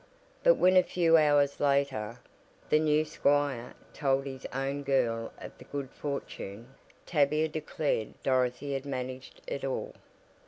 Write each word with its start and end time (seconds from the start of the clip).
But 0.41 0.55
when 0.55 0.77
a 0.77 0.81
few 0.81 1.15
hours 1.15 1.59
later, 1.59 2.17
the 2.69 2.79
new 2.79 3.05
squire 3.05 3.75
told 3.93 4.25
his 4.25 4.47
own 4.51 4.81
girl 4.81 5.31
of 5.37 5.55
the 5.59 5.63
good 5.65 5.91
fortune, 5.91 6.73
Tavia 7.05 7.47
declared 7.47 8.15
Dorothy 8.23 8.73
had 8.73 8.87
managed 8.87 9.41
it 9.45 9.63
all. 9.63 9.93